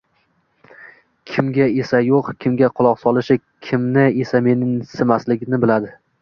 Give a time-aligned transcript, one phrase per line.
[1.33, 3.29] kimga esa yo‘q, kimga quloq solish,
[3.69, 5.95] kimni esa mensimaslikni biladi.